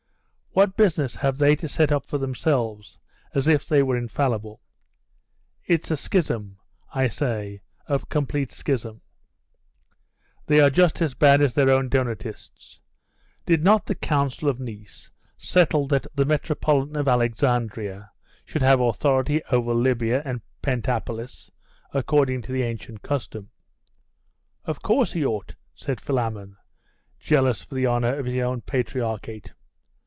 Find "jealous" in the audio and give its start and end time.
27.21-27.61